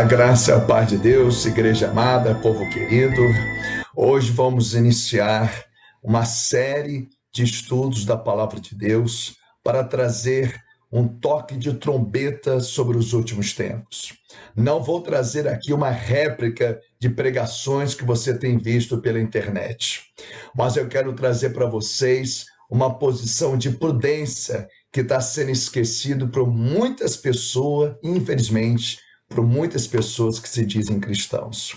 [0.00, 3.20] A graça a paz de Deus, igreja amada, povo querido.
[3.94, 5.66] Hoje vamos iniciar
[6.02, 10.58] uma série de estudos da palavra de Deus para trazer
[10.90, 14.14] um toque de trombeta sobre os últimos tempos.
[14.56, 20.04] Não vou trazer aqui uma réplica de pregações que você tem visto pela internet,
[20.56, 26.50] mas eu quero trazer para vocês uma posição de prudência que está sendo esquecido por
[26.50, 28.96] muitas pessoas, infelizmente,
[29.30, 31.76] por muitas pessoas que se dizem cristãos.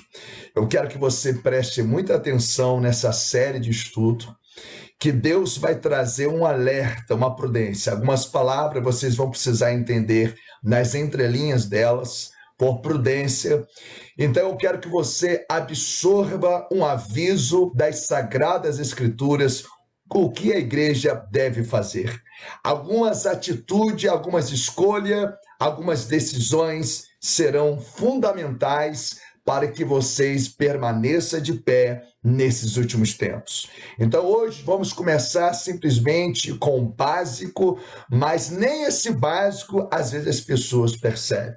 [0.55, 4.35] Eu quero que você preste muita atenção nessa série de estudo,
[4.99, 7.91] que Deus vai trazer um alerta, uma prudência.
[7.91, 13.65] Algumas palavras vocês vão precisar entender nas entrelinhas delas, por prudência.
[14.17, 19.63] Então eu quero que você absorva um aviso das sagradas escrituras,
[20.09, 22.21] o que a igreja deve fazer.
[22.63, 25.31] Algumas atitudes, algumas escolhas,
[25.63, 33.69] algumas decisões serão fundamentais para que vocês permaneçam de pé nesses últimos tempos.
[33.97, 37.79] Então hoje vamos começar simplesmente com o básico,
[38.11, 41.55] mas nem esse básico às vezes as pessoas percebem.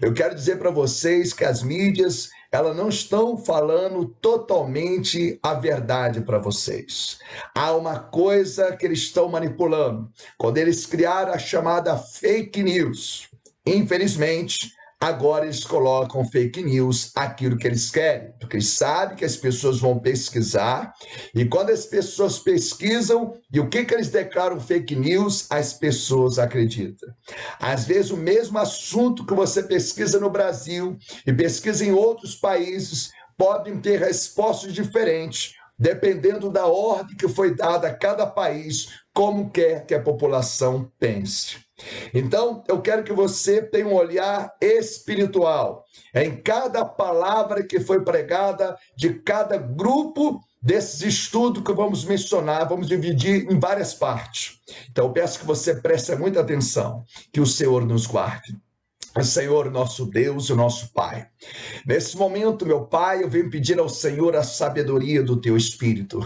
[0.00, 6.22] Eu quero dizer para vocês que as mídias elas não estão falando totalmente a verdade
[6.22, 7.18] para vocês.
[7.54, 10.10] Há uma coisa que eles estão manipulando.
[10.38, 13.28] Quando eles criaram a chamada fake news,
[13.76, 19.36] infelizmente, Agora eles colocam fake news, aquilo que eles querem, porque eles sabem que as
[19.36, 20.92] pessoas vão pesquisar,
[21.32, 26.36] e quando as pessoas pesquisam, e o que, que eles declaram fake news, as pessoas
[26.36, 27.08] acreditam.
[27.60, 33.12] Às vezes, o mesmo assunto que você pesquisa no Brasil e pesquisa em outros países,
[33.36, 39.86] podem ter respostas diferentes, dependendo da ordem que foi dada a cada país, como quer
[39.86, 41.67] que a população pense.
[42.12, 45.84] Então, eu quero que você tenha um olhar espiritual
[46.14, 52.88] em cada palavra que foi pregada de cada grupo desses estudos que vamos mencionar, vamos
[52.88, 54.58] dividir em várias partes.
[54.90, 58.56] Então, eu peço que você preste muita atenção, que o Senhor nos guarde.
[59.24, 61.26] Senhor, nosso Deus e nosso Pai.
[61.86, 66.20] Nesse momento, meu Pai, eu venho pedir ao Senhor a sabedoria do teu espírito,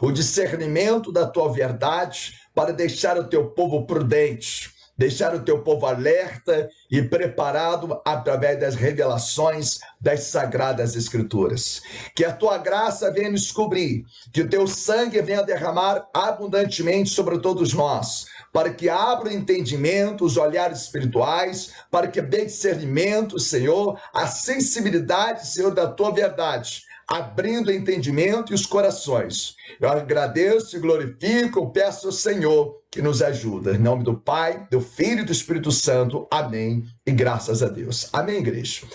[0.00, 5.86] o discernimento da tua verdade para deixar o teu povo prudente, deixar o teu povo
[5.86, 11.82] alerta e preparado através das revelações das sagradas escrituras.
[12.14, 17.38] Que a tua graça venha nos cobrir, que o teu sangue venha derramar abundantemente sobre
[17.38, 24.00] todos nós, para que abra o entendimento, os olhares espirituais, para que dê discernimento, Senhor,
[24.12, 29.54] a sensibilidade, Senhor, da tua verdade abrindo o entendimento e os corações.
[29.80, 33.74] Eu agradeço e glorifico, peço ao Senhor que nos ajuda.
[33.74, 36.26] Em nome do Pai, do Filho e do Espírito Santo.
[36.30, 36.84] Amém.
[37.06, 38.08] E graças a Deus.
[38.12, 38.86] Amém, igreja.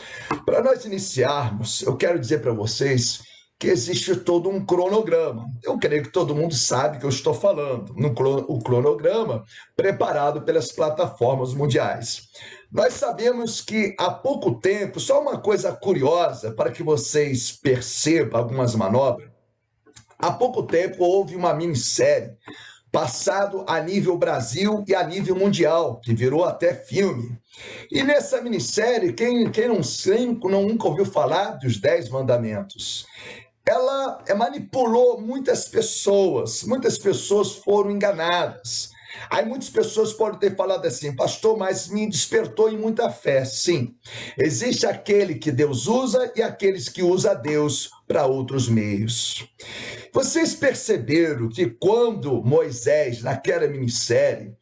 [0.45, 3.21] Para nós iniciarmos, eu quero dizer para vocês
[3.59, 5.45] que existe todo um cronograma.
[5.61, 8.07] Eu creio que todo mundo sabe que eu estou falando, no
[8.47, 9.43] o cronograma
[9.75, 12.29] preparado pelas plataformas mundiais.
[12.71, 18.75] Nós sabemos que há pouco tempo, só uma coisa curiosa para que vocês percebam algumas
[18.75, 19.29] manobras.
[20.19, 22.31] Há pouco tempo houve uma minissérie
[22.91, 27.39] passado a nível Brasil e a nível mundial, que virou até filme.
[27.91, 29.81] E nessa minissérie, quem, quem não,
[30.43, 33.05] não nunca ouviu falar dos Dez Mandamentos?
[33.67, 38.91] Ela manipulou muitas pessoas, muitas pessoas foram enganadas.
[39.29, 43.43] Aí muitas pessoas podem ter falado assim, pastor, mas me despertou em muita fé.
[43.45, 43.95] Sim,
[44.37, 49.47] existe aquele que Deus usa e aqueles que usa Deus para outros meios.
[50.13, 54.53] Vocês perceberam que quando Moisés, naquela minissérie,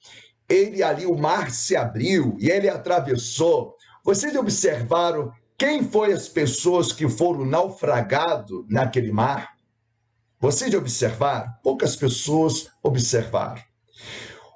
[0.50, 6.94] ele ali, o mar se abriu e ele atravessou, vocês observaram quem foi as pessoas
[6.94, 9.58] que foram naufragados naquele mar?
[10.40, 11.52] Vocês observaram?
[11.64, 13.62] Poucas pessoas observaram.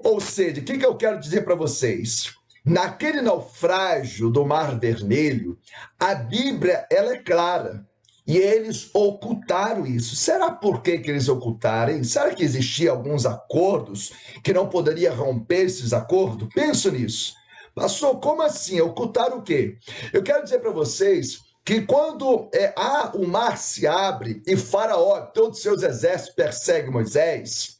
[0.03, 2.33] Ou seja, o que, que eu quero dizer para vocês?
[2.63, 5.57] Naquele naufrágio do Mar Vermelho,
[5.99, 7.85] a Bíblia ela é clara.
[8.25, 10.15] E eles ocultaram isso.
[10.15, 12.03] Será por que, que eles ocultaram?
[12.03, 14.13] Será que existiam alguns acordos
[14.43, 16.47] que não poderia romper esses acordos?
[16.53, 17.33] Penso nisso.
[17.73, 18.79] Pastor, como assim?
[18.79, 19.77] Ocultaram o quê?
[20.13, 25.21] Eu quero dizer para vocês que quando é, ah, o mar se abre e Faraó,
[25.21, 27.79] todos os seus exércitos perseguem Moisés,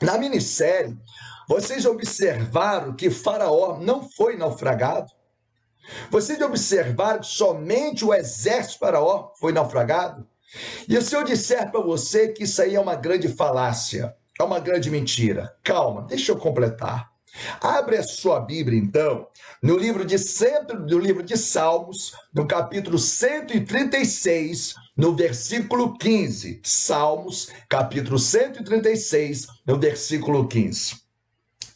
[0.00, 0.96] na minissérie,
[1.48, 5.10] vocês observaram que Faraó não foi naufragado?
[6.10, 10.28] Vocês observaram que somente o exército de Faraó foi naufragado?
[10.86, 14.60] E se eu disser para você que isso aí é uma grande falácia, é uma
[14.60, 17.10] grande mentira, calma, deixa eu completar.
[17.62, 19.26] Abre a sua Bíblia, então,
[19.62, 26.60] no livro de sempre, no livro de Salmos, no capítulo 136, no versículo 15.
[26.62, 31.07] Salmos, capítulo 136, no versículo 15.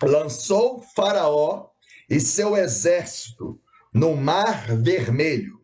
[0.03, 1.69] Lançou Faraó
[2.09, 3.61] e seu exército
[3.93, 5.61] no mar vermelho,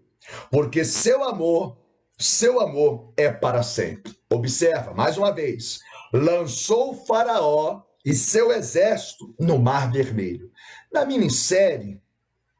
[0.51, 1.79] porque seu amor,
[2.19, 4.17] seu amor é para sempre.
[4.31, 5.81] Observa, mais uma vez,
[6.13, 10.51] lançou Faraó e seu exército no Mar Vermelho.
[10.91, 12.01] Na minissérie,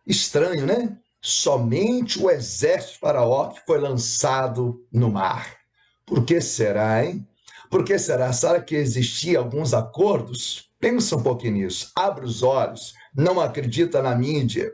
[0.07, 0.99] estranho, né?
[1.21, 5.57] Somente o exército faraó que foi lançado no mar.
[6.07, 7.27] Por que será, hein?
[7.71, 8.33] Por que será?
[8.33, 10.71] Será que existiam alguns acordos?
[10.81, 11.91] Pensa um pouquinho nisso.
[11.95, 12.95] Abre os olhos.
[13.15, 14.73] Não acredita na mídia.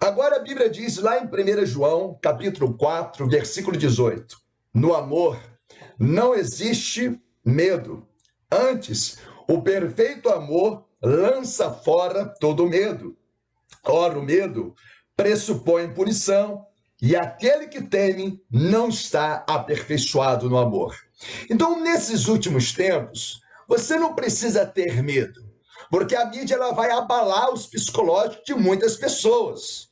[0.00, 4.36] Agora a Bíblia diz lá em 1 João, capítulo 4, versículo 18:
[4.74, 5.38] No amor
[5.98, 8.06] não existe medo.
[8.50, 13.16] Antes, o perfeito amor lança fora todo medo.
[13.84, 14.74] Ora, o medo
[15.16, 16.66] pressupõe punição,
[17.00, 20.96] e aquele que teme não está aperfeiçoado no amor.
[21.50, 25.40] Então, nesses últimos tempos, você não precisa ter medo,
[25.90, 29.88] porque a mídia ela vai abalar os psicológicos de muitas pessoas.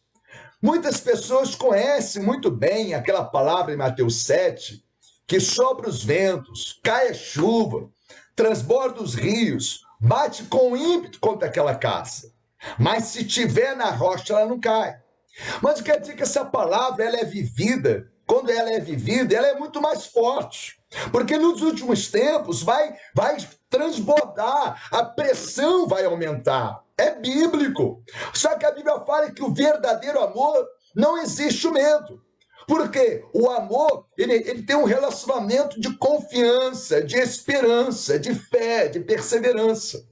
[0.63, 4.85] Muitas pessoas conhecem muito bem aquela palavra em Mateus 7,
[5.27, 7.89] que sobre os ventos, cai a chuva,
[8.37, 12.33] transborda os rios, bate com ímpeto contra aquela caça.
[12.79, 14.99] Mas se tiver na rocha, ela não cai.
[15.63, 18.11] Mas quer dizer que essa palavra ela é vivida.
[18.31, 20.81] Quando ela é vivida, ela é muito mais forte.
[21.11, 23.37] Porque nos últimos tempos vai, vai
[23.69, 26.81] transbordar, a pressão vai aumentar.
[26.97, 28.05] É bíblico.
[28.33, 32.23] Só que a Bíblia fala que o verdadeiro amor não existe o medo.
[32.69, 39.01] Porque o amor, ele, ele tem um relacionamento de confiança, de esperança, de fé, de
[39.01, 40.07] perseverança.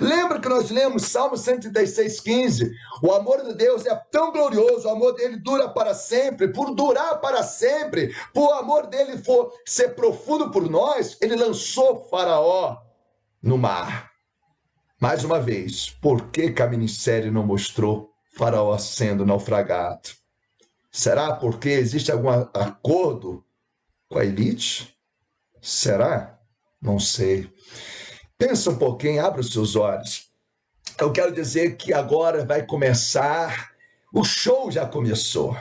[0.00, 2.72] Lembra que nós lemos Salmo 136, 15?
[3.02, 6.48] O amor de Deus é tão glorioso, o amor dele dura para sempre.
[6.48, 12.08] Por durar para sempre, por o amor dele for ser profundo por nós, ele lançou
[12.10, 12.76] Faraó
[13.40, 14.10] no mar.
[15.00, 20.10] Mais uma vez, por que, que a minissérie não mostrou Faraó sendo naufragado?
[20.90, 23.44] Será porque existe algum acordo
[24.08, 24.92] com a elite?
[25.62, 26.40] Será?
[26.82, 27.52] Não sei.
[28.38, 30.28] Pensa um pouquinho, abre os seus olhos.
[30.96, 33.72] Eu quero dizer que agora vai começar,
[34.14, 35.56] o show já começou.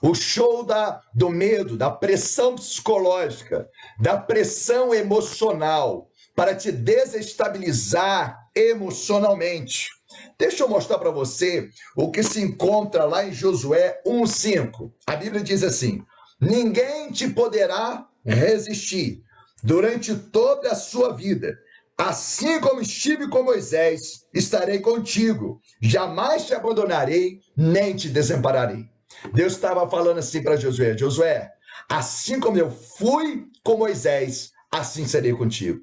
[0.00, 3.68] O show da, do medo, da pressão psicológica,
[4.00, 9.90] da pressão emocional, para te desestabilizar emocionalmente.
[10.38, 14.90] Deixa eu mostrar para você o que se encontra lá em Josué 1:5.
[15.06, 16.02] A Bíblia diz assim:
[16.40, 19.22] Ninguém te poderá resistir
[19.62, 21.58] durante toda a sua vida.
[22.04, 25.60] Assim como estive com Moisés, estarei contigo.
[25.80, 28.86] Jamais te abandonarei, nem te desampararei.
[29.32, 31.48] Deus estava falando assim para Josué: Josué,
[31.88, 35.78] assim como eu fui com Moisés, assim serei contigo.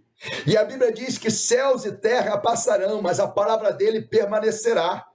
[0.46, 5.06] E a Bíblia diz que céus e terra passarão, mas a palavra dele permanecerá.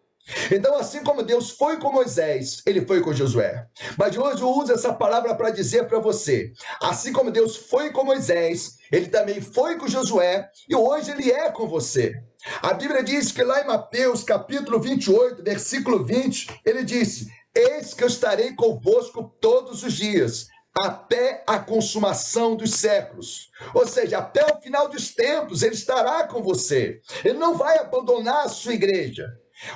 [0.50, 3.66] Então, assim como Deus foi com Moisés, ele foi com Josué.
[3.98, 8.04] Mas hoje eu uso essa palavra para dizer para você: assim como Deus foi com
[8.04, 12.14] Moisés, ele também foi com Josué e hoje ele é com você.
[12.62, 18.02] A Bíblia diz que lá em Mateus, capítulo 28, versículo 20, ele disse: Eis que
[18.02, 23.50] eu estarei convosco todos os dias, até a consumação dos séculos.
[23.74, 27.00] Ou seja, até o final dos tempos, ele estará com você.
[27.24, 29.26] Ele não vai abandonar a sua igreja.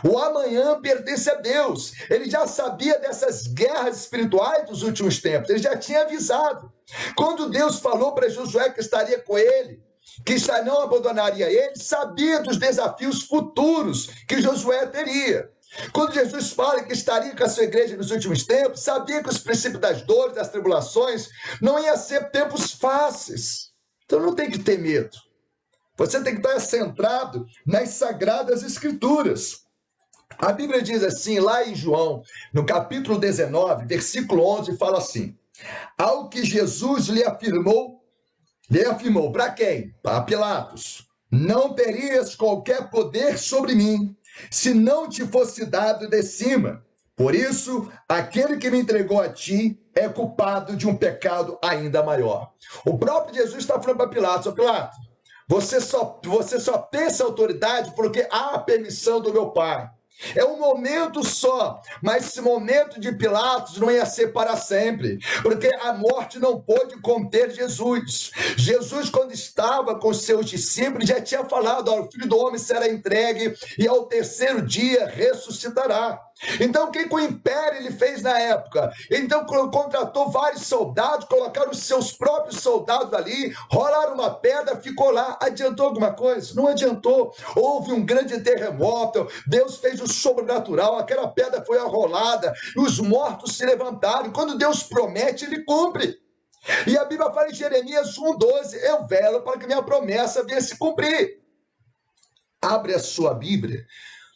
[0.04, 1.92] O amanhã pertence a Deus.
[2.10, 5.50] Ele já sabia dessas guerras espirituais dos últimos tempos.
[5.50, 6.72] Ele já tinha avisado.
[7.16, 9.82] Quando Deus falou para Josué que estaria com ele,
[10.24, 15.50] que não abandonaria ele, sabia dos desafios futuros que Josué teria.
[15.92, 19.38] Quando Jesus fala que estaria com a sua igreja nos últimos tempos, sabia que os
[19.38, 21.28] princípios das dores, das tribulações,
[21.60, 23.70] não ia ser tempos fáceis.
[24.04, 25.16] Então não tem que ter medo.
[25.96, 29.67] Você tem que estar centrado nas sagradas escrituras.
[30.36, 35.36] A Bíblia diz assim, lá em João, no capítulo 19, versículo 11, fala assim:
[35.96, 38.04] Ao que Jesus lhe afirmou,
[38.70, 39.94] lhe afirmou, para quem?
[40.02, 44.16] Para Pilatos: Não terias qualquer poder sobre mim,
[44.50, 46.84] se não te fosse dado de cima.
[47.16, 52.52] Por isso, aquele que me entregou a ti é culpado de um pecado ainda maior.
[52.86, 54.96] O próprio Jesus está falando para Pilatos: Pilatos,
[55.48, 59.90] você só, você só tem essa autoridade porque há a permissão do meu Pai.
[60.34, 65.68] É um momento só, mas esse momento de Pilatos não ia ser para sempre, porque
[65.80, 68.32] a morte não pôde conter Jesus.
[68.56, 73.54] Jesus, quando estava com seus discípulos, já tinha falado: o filho do homem será entregue
[73.78, 76.27] e ao terceiro dia ressuscitará.
[76.60, 78.92] Então, o que, o império ele fez na época?
[79.10, 85.36] Então, contratou vários soldados, colocaram os seus próprios soldados ali, rolaram uma pedra, ficou lá.
[85.40, 86.54] Adiantou alguma coisa?
[86.54, 87.34] Não adiantou.
[87.56, 93.66] Houve um grande terremoto, Deus fez o sobrenatural, aquela pedra foi arrolada, os mortos se
[93.66, 94.30] levantaram.
[94.30, 96.18] Quando Deus promete, ele cumpre.
[96.86, 100.76] E a Bíblia fala em Jeremias 1,12: Eu velo para que minha promessa venha se
[100.76, 101.38] cumprir.
[102.60, 103.86] Abre a sua Bíblia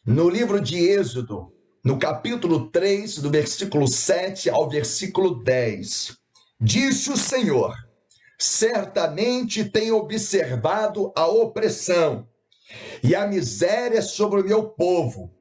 [0.06, 1.51] no livro de Êxodo,
[1.84, 6.16] no capítulo 3, do versículo 7 ao versículo 10.
[6.60, 7.74] Disse o Senhor:
[8.38, 12.28] Certamente tenho observado a opressão
[13.02, 15.32] e a miséria sobre o meu povo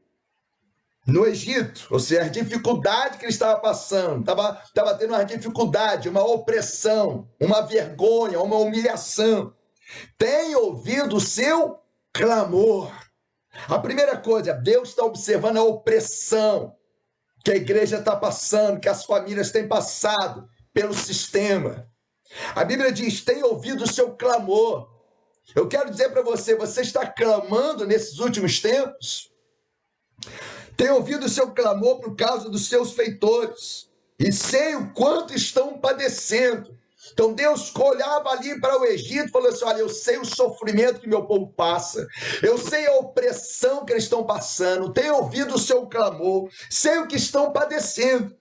[1.06, 6.08] no Egito, ou seja, a dificuldade que ele estava passando, estava, estava tendo uma dificuldade,
[6.08, 9.54] uma opressão, uma vergonha, uma humilhação.
[10.18, 11.80] Tem ouvido o seu
[12.14, 12.92] clamor.
[13.68, 16.76] A primeira coisa, Deus está observando a opressão
[17.44, 21.88] que a igreja está passando, que as famílias têm passado pelo sistema.
[22.56, 24.90] A Bíblia diz: tem ouvido o seu clamor.
[25.56, 29.32] Eu quero dizer para você, você está clamando nesses últimos tempos?
[30.78, 35.78] Tem ouvido o seu clamor por causa dos seus feitores, e sei o quanto estão
[35.78, 36.80] padecendo.
[37.14, 41.00] Então Deus olhava ali para o Egito e falou assim: Olha, eu sei o sofrimento
[41.00, 42.08] que meu povo passa,
[42.42, 47.08] eu sei a opressão que eles estão passando, tenho ouvido o seu clamor, sei o
[47.08, 48.36] que estão padecendo.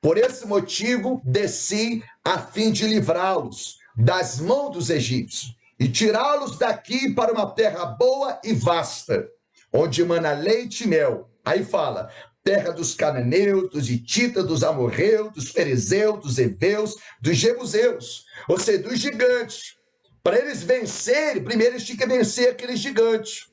[0.00, 7.12] Por esse motivo, desci a fim de livrá-los das mãos dos egípcios e tirá-los daqui
[7.14, 9.28] para uma terra boa e vasta,
[9.72, 11.30] onde mana leite e mel.
[11.44, 12.10] Aí fala:
[12.42, 18.82] terra dos cananeus, dos hititas, dos amorreus, dos fariseus, dos heveus, dos jebuseus, ou seja,
[18.82, 19.76] dos gigantes.
[20.22, 23.50] Para eles vencerem, primeiro eles tinham que vencer aqueles gigantes.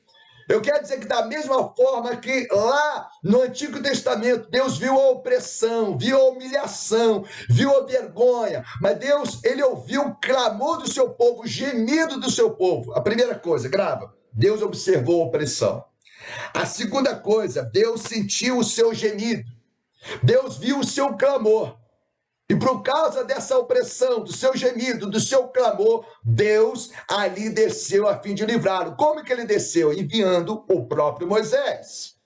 [0.48, 5.10] Eu quero dizer que, da mesma forma que lá no Antigo Testamento, Deus viu a
[5.10, 11.10] opressão, viu a humilhação, viu a vergonha, mas Deus, ele ouviu o clamor do seu
[11.10, 12.94] povo, o gemido do seu povo.
[12.94, 15.84] A primeira coisa, grava, Deus observou a opressão.
[16.54, 19.50] A segunda coisa, Deus sentiu o seu gemido.
[20.22, 21.76] Deus viu o seu clamor.
[22.50, 28.18] E por causa dessa opressão, do seu gemido, do seu clamor, Deus ali desceu a
[28.18, 28.96] fim de livrá-lo.
[28.96, 29.92] Como que ele desceu?
[29.92, 32.16] Enviando o próprio Moisés.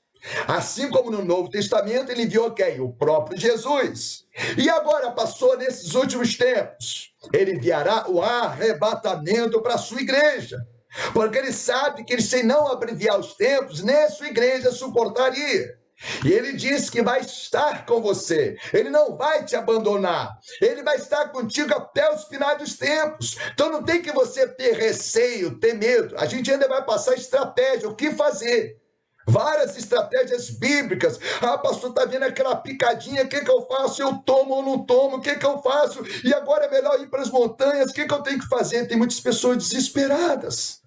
[0.46, 2.80] Assim como no Novo Testamento, ele enviou quem?
[2.80, 4.24] O próprio Jesus.
[4.56, 7.12] E agora passou nesses últimos tempos.
[7.32, 10.64] Ele enviará o arrebatamento para a sua igreja.
[11.12, 15.82] Porque ele sabe que ele, sem não abreviar os tempos, nem a sua igreja suportaria.
[16.24, 20.96] E ele diz que vai estar com você, ele não vai te abandonar, ele vai
[20.96, 23.36] estar contigo até os finais dos tempos.
[23.52, 26.16] Então não tem que você ter receio, ter medo.
[26.18, 28.80] A gente ainda vai passar estratégia, o que fazer.
[29.24, 31.18] Várias estratégias bíblicas.
[31.40, 33.22] Ah, pastor, tá vendo aquela picadinha?
[33.22, 34.02] O que, que eu faço?
[34.02, 35.18] Eu tomo ou não tomo?
[35.18, 36.04] O que, que eu faço?
[36.24, 37.92] E agora é melhor ir para as montanhas?
[37.92, 38.88] O que, que eu tenho que fazer?
[38.88, 40.81] Tem muitas pessoas desesperadas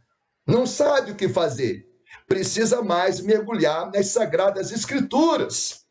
[0.45, 1.85] não sabe o que fazer.
[2.27, 5.85] Precisa mais mergulhar nas sagradas escrituras.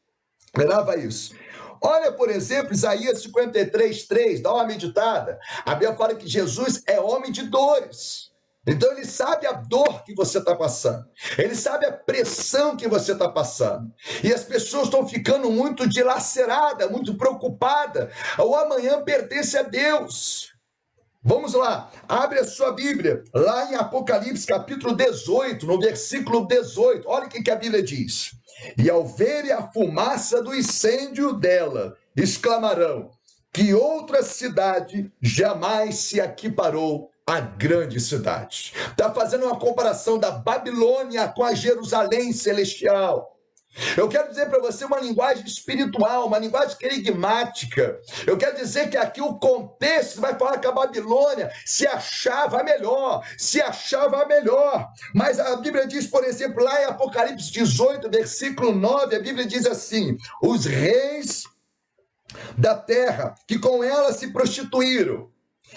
[0.54, 1.34] Grava isso.
[1.80, 5.38] Olha, por exemplo, Isaías 53, 3, dá uma meditada.
[5.66, 8.32] A Bíblia fala que Jesus é homem de dores.
[8.66, 11.04] Então ele sabe a dor que você está passando,
[11.36, 13.92] ele sabe a pressão que você está passando.
[14.22, 18.10] E as pessoas estão ficando muito dilaceradas, muito preocupadas.
[18.38, 20.53] O amanhã pertence a Deus.
[21.26, 27.08] Vamos lá, abre a sua Bíblia, lá em Apocalipse, capítulo 18, no versículo 18.
[27.08, 28.32] Olha o que, a Bíblia diz.
[28.76, 33.10] E ao verem a fumaça do incêndio dela, exclamarão:
[33.50, 38.74] que outra cidade jamais se equiparou à grande cidade.
[38.90, 43.33] Está fazendo uma comparação da Babilônia com a Jerusalém celestial.
[43.96, 48.00] Eu quero dizer para você uma linguagem espiritual, uma linguagem querigmática.
[48.26, 53.26] Eu quero dizer que aqui o contexto vai falar que a Babilônia se achava melhor,
[53.36, 54.88] se achava melhor.
[55.14, 59.66] Mas a Bíblia diz, por exemplo, lá em Apocalipse 18, versículo 9, a Bíblia diz
[59.66, 61.44] assim: os reis
[62.56, 65.30] da terra que com ela se prostituíram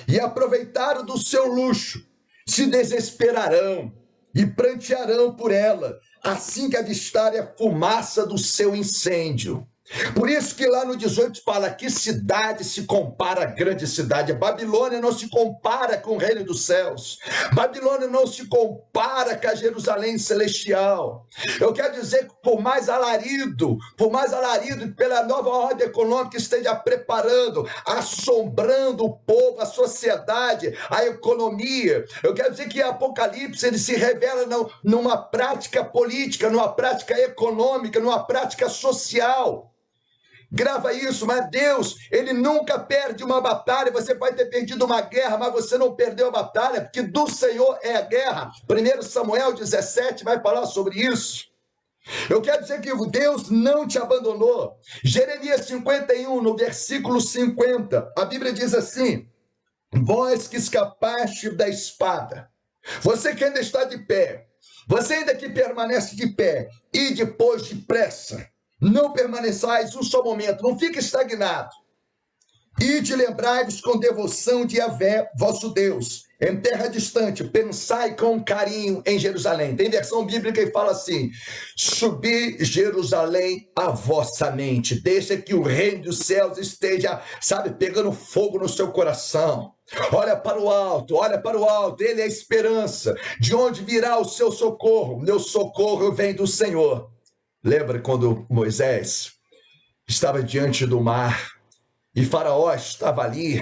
[0.07, 2.05] e aproveitaram do seu luxo
[2.45, 3.91] se desesperarão
[4.33, 9.67] e prantearão por ela assim que avistarem a fumaça do seu incêndio.
[10.13, 14.31] Por isso que lá no 18 fala que cidade se compara à grande cidade.
[14.33, 17.19] A Babilônia não se compara com o reino dos céus.
[17.53, 21.25] Babilônia não se compara com a Jerusalém celestial.
[21.59, 26.37] Eu quero dizer que por mais alarido, por mais alarido pela nova ordem econômica que
[26.37, 33.79] esteja preparando, assombrando o povo, a sociedade, a economia, eu quero dizer que Apocalipse ele
[33.79, 34.45] se revela
[34.83, 39.73] numa prática política, numa prática econômica, numa prática social.
[40.49, 43.91] Grava isso, mas Deus, ele nunca perde uma batalha.
[43.91, 47.77] Você pode ter perdido uma guerra, mas você não perdeu a batalha, porque do Senhor
[47.81, 48.51] é a guerra.
[48.69, 51.47] 1 Samuel 17 vai falar sobre isso.
[52.29, 54.77] Eu quero dizer que Deus não te abandonou.
[55.03, 59.27] Jeremias 51, no versículo 50, a Bíblia diz assim:
[59.91, 62.49] Vós que escapaste da espada,
[63.01, 64.47] você que ainda está de pé,
[64.87, 70.77] você ainda que permanece de pé, e depois depressa não permaneçais um só momento, não
[70.77, 71.71] fique estagnado.
[72.79, 79.01] E de lembrai-vos com devoção de Yahvé, vosso Deus, em terra distante, pensai com carinho
[79.03, 79.75] em Jerusalém.
[79.75, 81.31] Tem versão bíblica que fala assim:
[81.75, 88.59] Subi Jerusalém a vossa mente, deixa que o reino dos céus esteja, sabe, pegando fogo
[88.59, 89.73] no seu coração.
[90.13, 93.15] Olha para o alto, olha para o alto, ele é a esperança.
[93.39, 95.19] De onde virá o seu socorro?
[95.19, 97.09] Meu socorro vem do Senhor
[97.63, 99.33] Lembra quando Moisés
[100.07, 101.53] estava diante do mar
[102.15, 103.61] e Faraó estava ali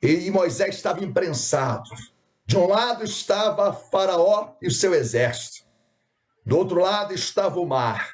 [0.00, 1.88] e Moisés estava imprensado.
[2.46, 5.66] De um lado estava Faraó e o seu exército,
[6.44, 8.12] do outro lado estava o mar.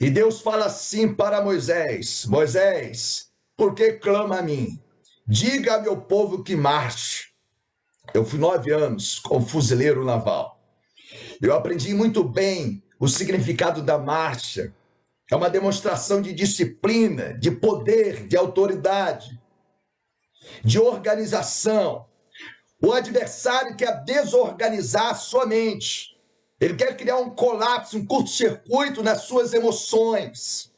[0.00, 4.82] E Deus fala assim para Moisés: Moisés, por que clama a mim?
[5.26, 7.28] Diga a meu povo que marche.
[8.14, 10.58] Eu fui nove anos como fuzileiro naval.
[11.40, 14.74] Eu aprendi muito bem o significado da marcha.
[15.30, 19.40] É uma demonstração de disciplina, de poder, de autoridade,
[20.62, 22.06] de organização.
[22.82, 26.18] O adversário quer desorganizar a sua mente.
[26.60, 30.70] Ele quer criar um colapso, um curto-circuito nas suas emoções.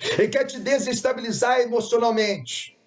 [0.00, 2.78] Ele quer te desestabilizar emocionalmente.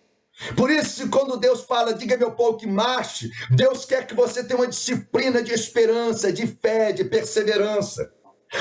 [0.56, 4.58] Por isso, quando Deus fala, diga meu povo que marche, Deus quer que você tenha
[4.58, 8.10] uma disciplina de esperança, de fé, de perseverança.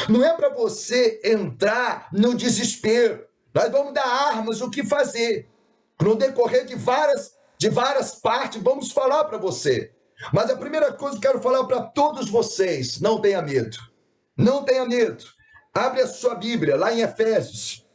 [0.08, 3.26] Não é para você entrar no desespero.
[3.54, 5.48] Nós vamos dar armas, o que fazer.
[6.00, 9.92] No decorrer de várias, de várias partes, vamos falar para você.
[10.32, 13.78] Mas a primeira coisa que eu quero falar para todos vocês: não tenha medo.
[14.36, 15.24] Não tenha medo.
[15.74, 17.86] Abre a sua Bíblia lá em Efésios,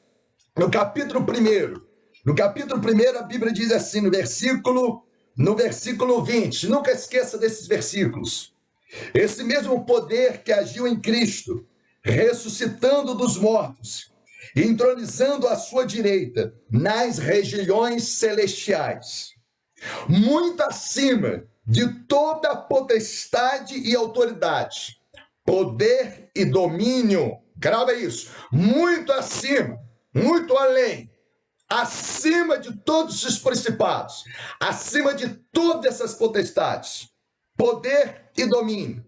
[0.58, 1.82] no capítulo 1.
[2.26, 5.04] No capítulo 1, a Bíblia diz assim, no versículo,
[5.36, 6.68] no versículo 20.
[6.70, 8.54] Nunca esqueça desses versículos.
[9.14, 11.66] Esse mesmo poder que agiu em Cristo
[12.04, 14.12] ressuscitando dos mortos,
[14.56, 19.34] entronizando à sua direita nas regiões celestiais,
[20.08, 25.00] muito acima de toda potestade e autoridade,
[25.46, 27.38] poder e domínio.
[27.56, 29.80] Grava isso, muito acima,
[30.14, 31.10] muito além,
[31.70, 34.26] acima de todos os principados,
[34.60, 37.08] acima de todas essas potestades,
[37.56, 39.03] poder e domínio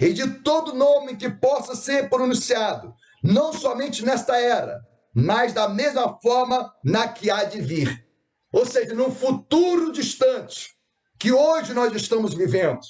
[0.00, 4.80] e de todo nome que possa ser pronunciado, não somente nesta era,
[5.14, 8.06] mas da mesma forma na que há de vir.
[8.52, 10.74] Ou seja, num futuro distante,
[11.18, 12.80] que hoje nós estamos vivendo,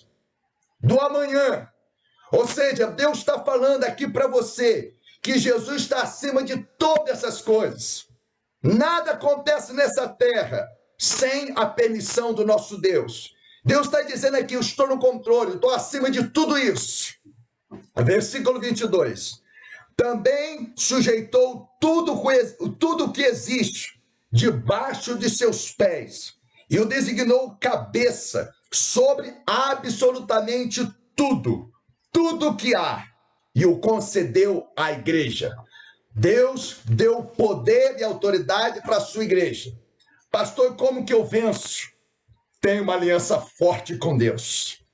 [0.80, 1.68] do amanhã.
[2.32, 7.42] Ou seja, Deus está falando aqui para você que Jesus está acima de todas essas
[7.42, 8.06] coisas.
[8.62, 10.66] Nada acontece nessa terra
[10.98, 13.34] sem a permissão do nosso Deus.
[13.64, 17.14] Deus está dizendo aqui: eu estou no controle, estou acima de tudo isso.
[17.96, 19.40] Versículo 22.
[19.96, 22.20] Também sujeitou tudo,
[22.78, 24.00] tudo que existe
[24.32, 26.34] debaixo de seus pés
[26.70, 31.70] e o designou cabeça sobre absolutamente tudo,
[32.12, 33.04] tudo que há,
[33.54, 35.54] e o concedeu à igreja.
[36.14, 39.76] Deus deu poder e autoridade para a sua igreja.
[40.30, 41.89] Pastor, como que eu venço?
[42.60, 44.84] Tem uma aliança forte com Deus.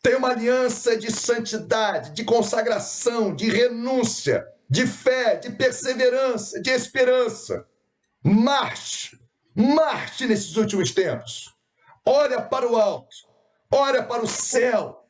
[0.00, 7.66] Tem uma aliança de santidade, de consagração, de renúncia, de fé, de perseverança, de esperança.
[8.22, 9.18] Marche,
[9.54, 11.52] marche nesses últimos tempos.
[12.06, 13.16] Olha para o alto,
[13.70, 15.04] olha para o céu.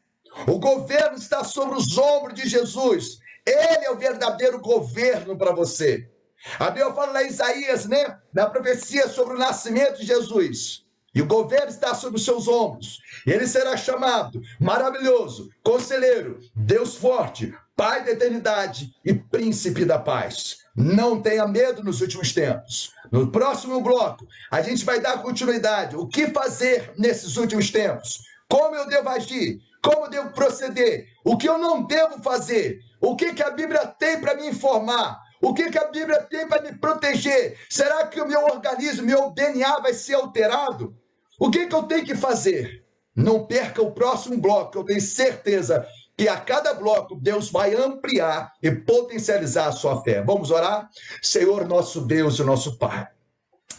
[0.46, 3.18] O governo está sobre os ombros de Jesus.
[3.46, 6.10] Ele é o verdadeiro governo para você.
[6.58, 8.18] A Bíblia fala lá em Isaías, né?
[8.32, 10.88] Na profecia sobre o nascimento de Jesus.
[11.14, 13.00] E o governo está sobre os seus ombros.
[13.26, 20.56] Ele será chamado maravilhoso, conselheiro, Deus forte, Pai da eternidade e príncipe da paz.
[20.74, 22.92] Não tenha medo nos últimos tempos.
[23.08, 25.94] No próximo bloco, a gente vai dar continuidade.
[25.94, 28.18] O que fazer nesses últimos tempos?
[28.48, 29.60] Como eu devo agir?
[29.80, 31.06] Como eu devo proceder?
[31.24, 32.80] O que eu não devo fazer?
[33.00, 35.20] O que, que a Bíblia tem para me informar?
[35.40, 37.57] O que, que a Bíblia tem para me proteger?
[37.68, 40.96] Será que o meu organismo, meu DNA vai ser alterado?
[41.38, 42.85] O que, que eu tenho que fazer?
[43.14, 48.53] Não perca o próximo bloco, eu tenho certeza que a cada bloco Deus vai ampliar
[48.61, 50.20] e potencializar a sua fé.
[50.20, 50.90] Vamos orar?
[51.22, 53.07] Senhor, nosso Deus e nosso Pai.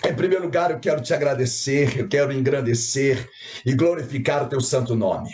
[0.05, 3.29] Em primeiro lugar, eu quero te agradecer, eu quero engrandecer
[3.65, 5.29] e glorificar o teu santo nome.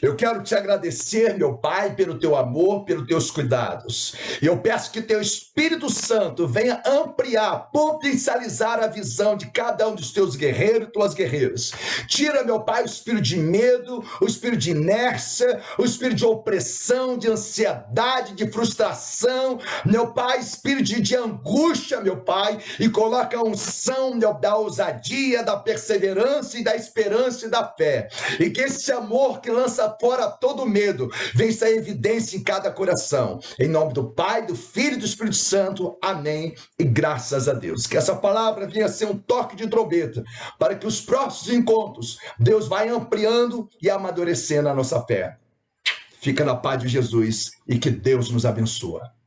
[0.00, 4.14] Eu quero te agradecer, meu Pai, pelo teu amor, pelos teus cuidados.
[4.40, 9.94] E eu peço que teu Espírito Santo venha ampliar, potencializar a visão de cada um
[9.94, 11.72] dos teus guerreiros e tuas guerreiras.
[12.06, 17.18] Tira, meu Pai, o espírito de medo, o espírito de inércia, o espírito de opressão,
[17.18, 24.14] de ansiedade, de frustração, meu Pai, espírito de, angústia, meu Pai, e coloca a unção
[24.14, 28.08] meu, da ousadia, da perseverança e da esperança e da fé.
[28.40, 33.40] E que esse amor que lança fora todo medo, vença a evidência em cada coração.
[33.58, 35.98] Em nome do Pai, do Filho e do Espírito Santo.
[36.02, 36.54] Amém.
[36.78, 37.86] E graças a Deus.
[37.86, 40.22] Que essa palavra venha a ser um toque de trombeta
[40.58, 45.36] para que os próximos encontros Deus vai ampliando e amadurecendo a nossa fé.
[46.20, 49.17] Fica na paz de Jesus e que Deus nos abençoe.